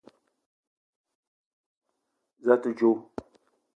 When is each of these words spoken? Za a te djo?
Za 2.47 2.53
a 2.59 2.61
te 2.61 2.69
djo? 2.77 2.91